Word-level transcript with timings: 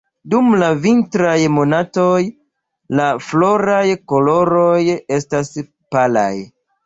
Dum 0.33 0.45
la 0.61 0.69
vintraj 0.85 1.33
monatoj, 1.57 2.21
la 3.01 3.09
floraj 3.27 3.83
koloroj 4.13 4.81
estas 5.19 5.53
palaj. 5.97 6.33